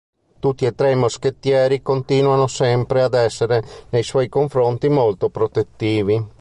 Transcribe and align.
Tutti 0.39 0.65
e 0.65 0.73
tre 0.73 0.93
i 0.93 0.95
moschettieri 0.95 1.83
continuano 1.83 2.47
sempre 2.47 3.03
ad 3.03 3.13
esser 3.13 3.63
nei 3.91 4.01
suoi 4.01 4.29
confronti 4.29 4.89
molto 4.89 5.29
protettivi. 5.29 6.27